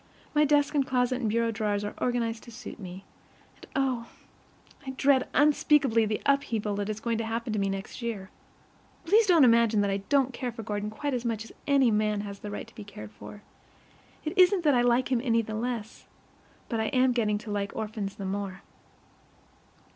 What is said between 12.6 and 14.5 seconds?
to be cared for. It